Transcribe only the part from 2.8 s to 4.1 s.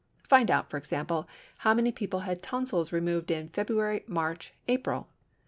removed in February,